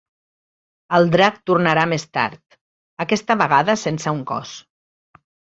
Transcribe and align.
El 0.97 1.03
drac 1.15 1.37
tornarà 1.49 1.83
més 1.91 2.05
tard, 2.19 2.57
aquesta 3.07 3.37
vegada 3.43 3.77
sense 3.83 4.17
un 4.19 4.27
cos. 4.35 4.57